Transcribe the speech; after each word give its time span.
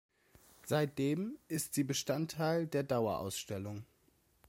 Seitdem 0.63 1.37
ist 1.47 1.75
sie 1.75 1.83
Bestandteil 1.83 2.65
der 2.65 2.81
Dauerausstellung. 2.81 3.85